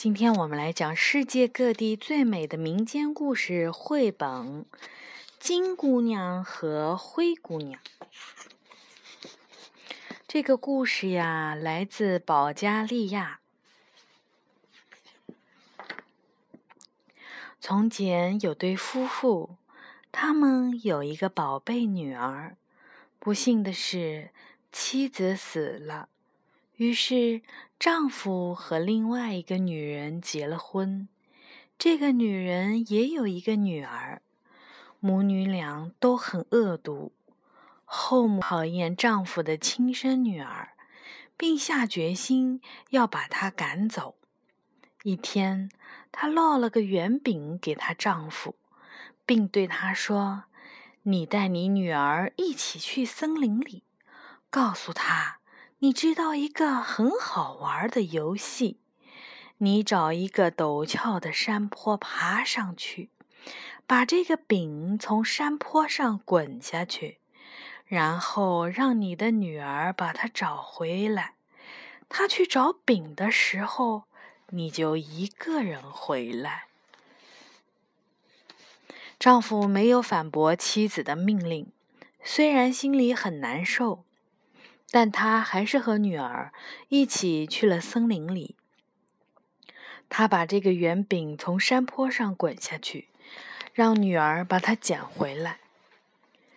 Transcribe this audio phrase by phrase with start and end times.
[0.00, 4.28] 今天我们来讲世界各地最美的民间故事绘本
[5.40, 7.80] 《金姑娘和灰姑娘》。
[10.28, 13.40] 这个故事呀，来自保加利亚。
[17.60, 19.56] 从前有对夫妇，
[20.12, 22.56] 他们有一个宝贝女儿。
[23.18, 24.30] 不幸的是，
[24.70, 26.08] 妻子死了。
[26.78, 27.42] 于是，
[27.80, 31.08] 丈夫和另外一个女人结了婚。
[31.76, 34.22] 这个女人也有一个女儿，
[35.00, 37.10] 母女俩都很恶毒。
[37.84, 40.74] 后母讨厌丈夫的亲生女儿，
[41.36, 42.60] 并下决心
[42.90, 44.14] 要把她赶走。
[45.02, 45.72] 一天，
[46.12, 48.54] 她烙了个圆饼给她丈夫，
[49.26, 50.44] 并对他说
[51.02, 53.82] ：“你带你女儿一起去森林里，
[54.48, 55.37] 告诉她。”
[55.80, 58.80] 你知道一个很好玩的游戏？
[59.58, 63.10] 你找一个陡峭的山坡爬上去，
[63.86, 67.18] 把这个饼从山坡上滚下去，
[67.86, 71.34] 然后让你的女儿把它找回来。
[72.08, 74.02] 她去找饼的时候，
[74.48, 76.64] 你就一个人回来。
[79.20, 81.70] 丈夫没有反驳妻子的命令，
[82.24, 84.04] 虽然心里很难受。
[84.90, 86.52] 但他还是和女儿
[86.88, 88.54] 一起去了森林里。
[90.08, 93.08] 他把这个圆饼从山坡上滚下去，
[93.74, 95.58] 让女儿把它捡回来。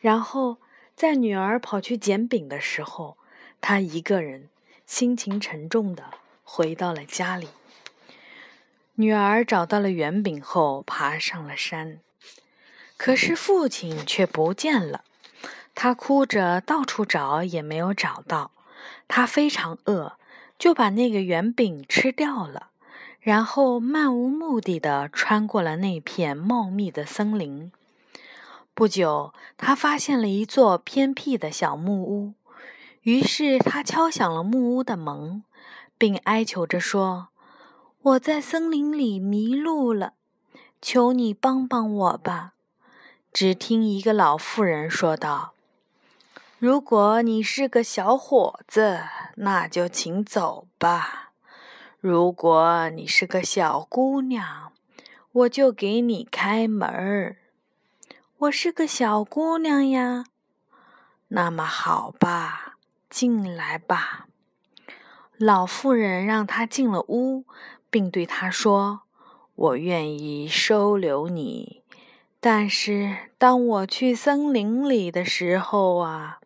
[0.00, 0.58] 然后，
[0.96, 3.18] 在女儿跑去捡饼的时候，
[3.60, 4.48] 他一个人
[4.86, 6.04] 心情沉重的
[6.42, 7.48] 回到了家里。
[8.94, 12.00] 女儿找到了圆饼后，爬上了山，
[12.96, 15.04] 可是父亲却不见了。
[15.74, 18.52] 他哭着到处找，也没有找到。
[19.08, 20.16] 他非常饿，
[20.58, 22.68] 就把那个圆饼吃掉了，
[23.20, 27.72] 然后漫无目的的穿过了那片茂密的森林。
[28.74, 32.34] 不久，他发现了一座偏僻的小木屋，
[33.02, 35.44] 于是他敲响了木屋的门，
[35.96, 37.28] 并哀求着说
[38.02, 40.14] ：“我在森林里迷路了，
[40.82, 42.52] 求你帮帮我吧。”
[43.32, 45.53] 只听一个老妇人说道。
[46.64, 49.00] 如果你是个小伙子，
[49.36, 51.32] 那就请走吧；
[52.00, 54.72] 如果你是个小姑娘，
[55.32, 57.36] 我就给你开门儿。
[58.38, 60.24] 我是个小姑娘呀，
[61.28, 62.76] 那么好吧，
[63.10, 64.26] 进来吧。
[65.36, 67.44] 老妇人让他进了屋，
[67.90, 69.02] 并对他说
[69.54, 71.82] ：“我愿意收留你，
[72.40, 76.38] 但是当我去森林里的时候啊。”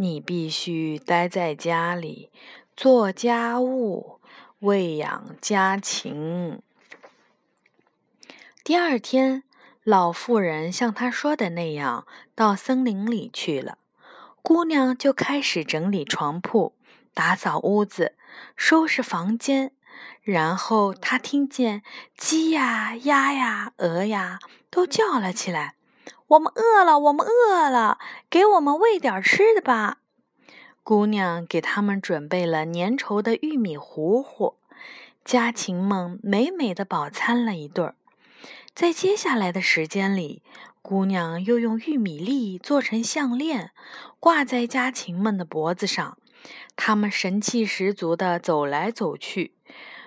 [0.00, 2.30] 你必须待在家里
[2.74, 4.18] 做家务、
[4.60, 6.62] 喂养家禽。
[8.64, 9.42] 第二天，
[9.84, 13.76] 老妇人像她说的那样到森林里去了。
[14.40, 16.74] 姑娘就开始整理床铺、
[17.12, 18.16] 打扫屋子、
[18.56, 19.72] 收拾房间。
[20.22, 21.82] 然后她听见
[22.16, 24.38] 鸡呀、鸭呀、鹅呀
[24.70, 25.74] 都叫了起来。
[26.30, 27.98] 我们饿了，我们饿了，
[28.28, 29.98] 给我们喂点吃的吧。
[30.84, 34.54] 姑娘给他们准备了粘稠的玉米糊糊，
[35.24, 37.92] 家禽们美美的饱餐了一顿。
[38.72, 40.44] 在接下来的时间里，
[40.82, 43.72] 姑娘又用玉米粒做成项链，
[44.20, 46.16] 挂在家禽们的脖子上。
[46.76, 49.54] 他们神气十足地走来走去。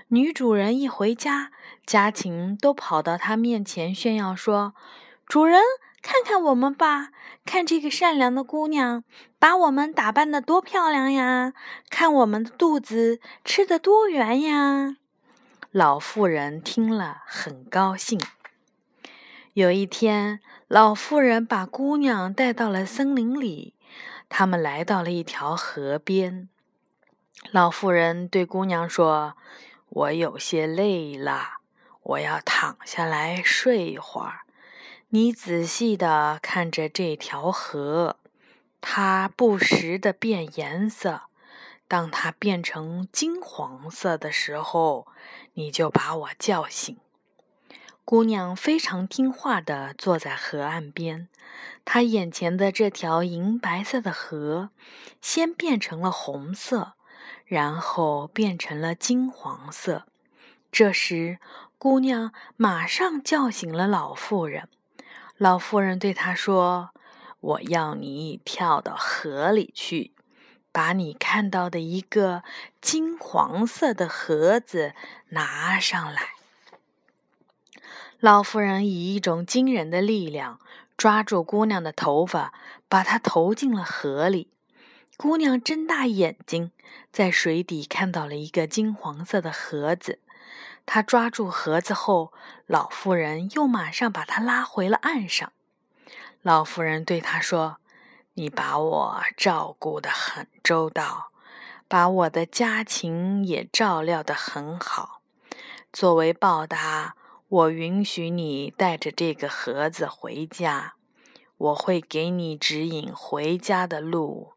[0.08, 1.52] 女主人一回家，
[1.86, 4.74] 家禽都跑到她面前炫耀说
[5.28, 5.60] ：“主人。”
[6.04, 7.12] 看看我们吧，
[7.46, 9.06] 看这个善良的姑娘，
[9.40, 11.54] 把我们打扮的多漂亮呀！
[11.90, 14.98] 看我们的肚子吃的多圆呀！
[15.72, 18.20] 老妇人听了很高兴。
[19.54, 23.74] 有一天，老妇人把姑娘带到了森林里，
[24.28, 26.50] 他们来到了一条河边。
[27.52, 29.38] 老妇人对姑娘说
[29.88, 31.60] ：“我有些累了，
[32.02, 34.42] 我要躺下来睡一会儿。”
[35.16, 38.18] 你仔细地看着这条河，
[38.82, 41.26] 它不时地变颜色。
[41.88, 45.06] 当它变成金黄色的时候，
[45.54, 46.98] 你就把我叫醒。
[48.04, 51.30] 姑娘非常听话地坐在河岸边。
[51.86, 54.72] 她眼前的这条银白色的河，
[55.22, 56.94] 先变成了红色，
[57.46, 60.08] 然后变成了金黄色。
[60.72, 61.38] 这时，
[61.78, 64.70] 姑娘马上叫醒了老妇人。
[65.44, 66.92] 老妇人对他说
[67.42, 70.14] ：“我要你跳到河里去，
[70.72, 72.44] 把你看到的一个
[72.80, 74.94] 金黄色的盒子
[75.32, 76.30] 拿上来。”
[78.22, 80.62] 老妇人以一种惊人的力量
[80.96, 82.54] 抓住姑娘的头发，
[82.88, 84.48] 把她投进了河里。
[85.18, 86.72] 姑娘睁大眼睛，
[87.12, 90.20] 在水底看到了一个金黄色的盒子。
[90.86, 92.34] 他抓住盒子后，
[92.68, 95.54] 老妇人又马上把他拉回了岸上。
[96.42, 97.78] 老妇人对他说
[98.36, 101.32] ：“你把我照顾得很周到，
[101.88, 105.22] 把我的家禽也照料得很好。
[105.92, 107.16] 作为报答，
[107.48, 110.96] 我允许你带着这个盒子回家。
[111.58, 114.54] 我会给你指引回家的路。”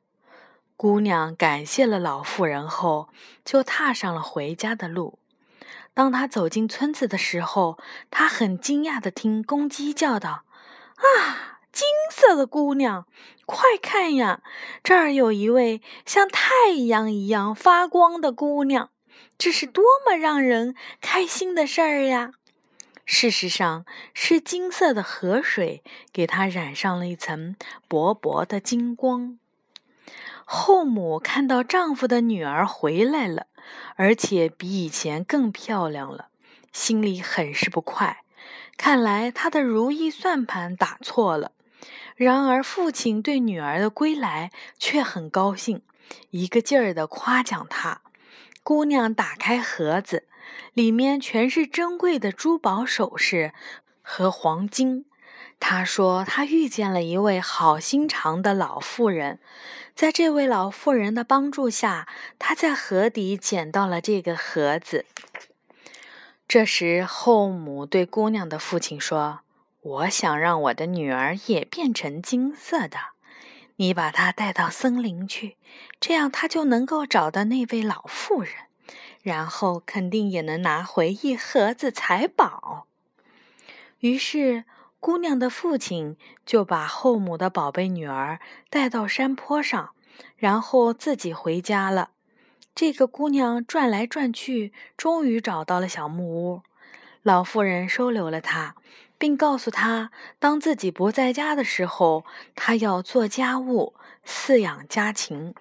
[0.76, 3.08] 姑娘感谢了老妇人后，
[3.44, 5.19] 就踏上了回家的路。
[5.96, 7.78] 当她走进村子的时候，
[8.10, 10.44] 她很惊讶地听公鸡叫道
[11.00, 13.06] ：“啊，金色的姑娘，
[13.46, 14.43] 快看呀！
[14.84, 18.90] 这儿有一位像太阳一样发光的姑娘，
[19.38, 22.32] 这是多么让人开心的事儿呀！”
[23.06, 25.82] 事实上，是金色的河水
[26.12, 27.56] 给她染上了一层
[27.88, 29.38] 薄薄的金光。
[30.44, 33.46] 后母看到丈夫的女儿回来了，
[33.96, 36.28] 而且比以前更漂亮了，
[36.72, 38.22] 心里很是不快。
[38.76, 41.52] 看来她的如意算盘打错了。
[42.14, 45.82] 然而父亲对女儿的归来却很高兴，
[46.30, 48.00] 一个劲儿地夸奖她。
[48.62, 50.26] 姑娘打开盒子，
[50.72, 53.52] 里面全是珍贵的珠宝首饰
[54.02, 55.04] 和黄金。
[55.58, 59.41] 他说：“他遇见了一位好心肠的老妇人，
[59.97, 62.06] 在这位老妇人的帮助下，
[62.38, 65.06] 他在河底捡到了这个盒子。”
[66.47, 69.41] 这时，后母对姑娘的父亲说
[69.82, 72.99] ：“我想让我的女儿也变成金色的，
[73.76, 75.56] 你把她带到森林去，
[75.99, 78.53] 这样她就能够找到那位老妇人，
[79.23, 82.87] 然后肯定也能拿回一盒子财宝。”
[83.99, 84.64] 于是。
[85.06, 89.91] 姑娘的父亲就把后母的宝贝女儿带到山坡上，
[90.37, 92.11] 然后自己回家了。
[92.75, 96.62] 这个姑娘转来转去，终于找到了小木屋。
[97.23, 98.75] 老妇人收留了她，
[99.17, 100.11] 并告诉她，
[100.41, 102.25] 当自己不在家的时候，
[102.56, 103.94] 她要做家务、
[104.26, 105.55] 饲养家禽。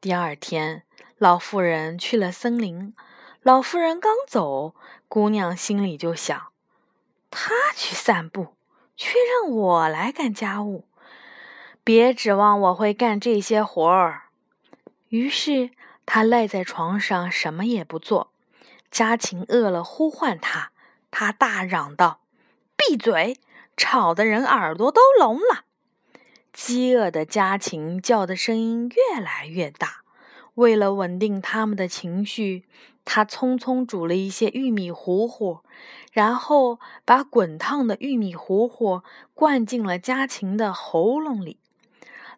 [0.00, 0.84] 第二天，
[1.16, 2.94] 老妇人去了森林。
[3.42, 4.76] 老妇人刚走，
[5.08, 6.52] 姑娘心里就想。
[7.30, 8.54] 他去散步，
[8.96, 10.86] 却让我来干家务。
[11.84, 14.24] 别指望我会干这些活儿。
[15.08, 15.70] 于是
[16.04, 18.30] 他赖在床上，什么也不做。
[18.90, 20.72] 家禽饿了，呼唤他，
[21.10, 22.20] 他大嚷道
[22.76, 23.38] ：“闭嘴，
[23.76, 25.64] 吵得人耳朵都聋了。”
[26.52, 30.02] 饥饿的家禽叫的声音越来越大。
[30.54, 32.64] 为了稳定他们的情绪，
[33.10, 35.60] 他匆匆煮了一些玉米糊糊，
[36.12, 39.00] 然后把滚烫的玉米糊糊
[39.32, 41.56] 灌进了家禽的喉咙里。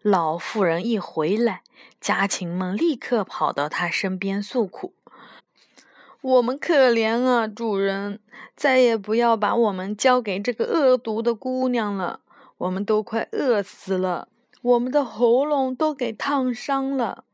[0.00, 1.62] 老妇人一回来，
[2.00, 4.94] 家禽们立刻跑到他身边诉苦
[6.22, 8.20] ：“我们可怜啊，主人，
[8.54, 12.20] 再也不要把我们交给这个恶毒的姑娘了。
[12.58, 14.28] 我们都快饿死了，
[14.62, 17.24] 我们的喉咙都给烫伤了。”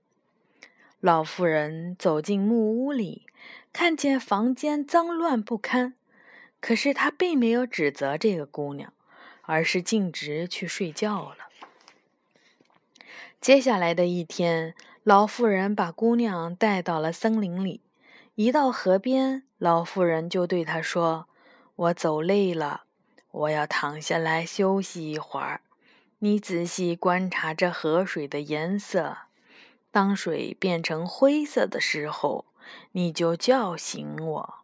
[1.00, 3.25] 老妇人走进木屋里，
[3.78, 5.92] 看见房间脏乱不堪，
[6.62, 8.90] 可是他并没有指责这个姑娘，
[9.42, 11.36] 而是径直去睡觉了。
[13.38, 17.82] 接下来的一天，老妇人把姑娘带到了森林里。
[18.36, 21.28] 一到河边，老妇人就对她说
[21.76, 22.84] ：“我走累了，
[23.30, 25.60] 我要躺下来休息一会儿。
[26.20, 29.18] 你仔细观察这河水的颜色。”
[29.92, 32.46] 当水变成灰色的时候，
[32.92, 34.54] 你就叫醒我。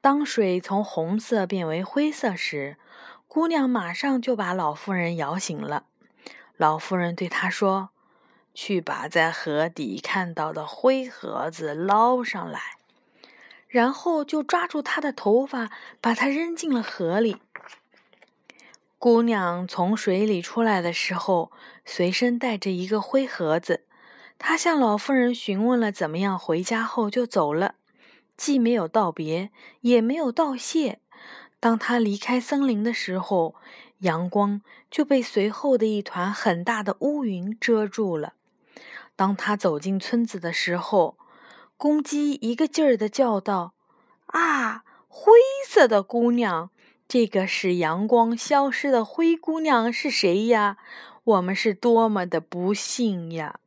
[0.00, 2.76] 当水从红色变为灰色时，
[3.26, 5.86] 姑娘马上就把老妇人摇醒了。
[6.56, 7.90] 老妇人对她说
[8.54, 12.60] ：“去把在河底看到的灰盒子捞上来。”
[13.68, 15.70] 然后就抓住她的头发，
[16.00, 17.42] 把她扔进了河里。
[18.98, 21.52] 姑娘从水里出来的时候，
[21.84, 23.84] 随身带着一个灰盒子。
[24.38, 27.74] 他向老妇人询问了怎么样回家后就走了，
[28.36, 31.00] 既没有道别，也没有道谢。
[31.60, 33.56] 当他离开森林的时候，
[33.98, 38.34] 阳光就被随后的一团很大的乌云遮住了。
[39.16, 41.18] 当他走进村子的时候，
[41.76, 43.74] 公鸡一个劲儿地叫道
[44.26, 45.32] ：“啊，灰
[45.66, 46.70] 色的姑娘，
[47.08, 50.76] 这个使阳光消失的灰姑娘是谁呀？
[51.24, 53.58] 我们是多么的不幸呀！”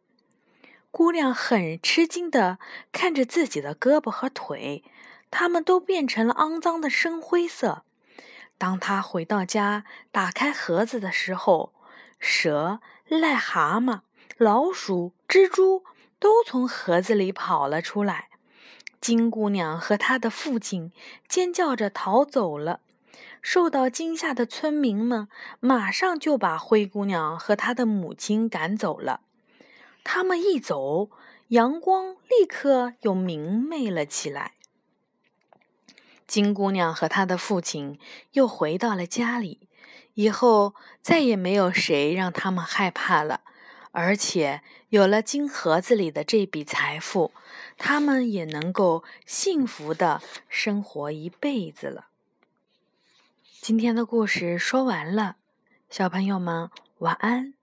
[0.92, 2.60] 姑娘很吃惊的
[2.92, 4.84] 看着自己的胳膊和腿，
[5.32, 7.84] 它们都变成了肮脏的深灰色。
[8.58, 11.74] 当她回到家，打开盒子的时候，
[12.20, 14.02] 蛇、癞蛤蟆、
[14.38, 15.86] 老鼠、蜘蛛
[16.20, 18.28] 都从盒子里跑了出来。
[19.00, 20.92] 金姑娘和她的父亲
[21.28, 22.82] 尖叫着逃走了。
[23.42, 25.28] 受到惊吓的村民们
[25.60, 29.22] 马上就把灰姑娘和她的母亲赶走了。
[30.04, 31.10] 他们一走，
[31.50, 34.54] 阳光立刻又明媚了起来。
[36.28, 38.00] 金姑娘和她的父亲
[38.32, 39.68] 又回到了家里，
[40.14, 43.42] 以后再也没有谁让他们害怕了。
[43.92, 47.34] 而且有了金盒子里的这笔财富，
[47.78, 52.08] 他们也能够幸福的生活一辈子了。
[53.60, 55.36] 今天的故事说完了，
[55.90, 57.54] 小朋友们晚安。